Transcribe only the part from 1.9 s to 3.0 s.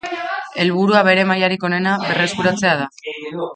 berreskuratzea da.